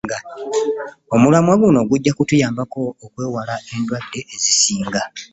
Omulamwa 1.15 1.53
guno 1.61 1.79
gujja 1.89 2.11
kubayambako 2.17 2.81
okwewala 3.05 3.55
endwadde 3.73 4.21
ezisinga. 4.33 5.01